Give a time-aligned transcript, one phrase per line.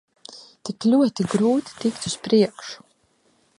[0.69, 2.85] Tik ļoti grūti tikt uz priekšu.